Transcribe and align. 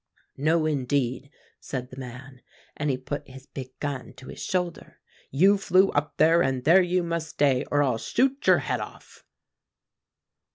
"'No, 0.35 0.65
indeed,' 0.65 1.29
said 1.59 1.91
the 1.91 1.95
man, 1.99 2.41
and 2.75 2.89
he 2.89 2.97
put 2.97 3.27
his 3.27 3.45
big 3.45 3.79
gun 3.79 4.13
to 4.13 4.29
his 4.29 4.43
shoulder; 4.43 4.99
'you 5.29 5.59
flew 5.59 5.89
up 5.91 6.17
there, 6.17 6.41
and 6.41 6.63
there 6.63 6.81
you 6.81 7.03
must 7.03 7.29
stay, 7.29 7.65
or 7.69 7.83
I'll 7.83 7.99
shoot 7.99 8.47
your 8.47 8.57
head 8.65 8.79
off. 8.79 9.23